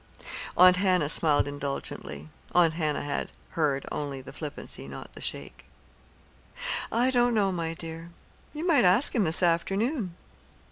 [0.57, 5.63] Aunt Hannah smiled indulgently Aunt Hannah had heard only the flippancy, not the shake.
[6.91, 8.09] "I don't know, my dear.
[8.51, 10.15] You might ask him this afternoon."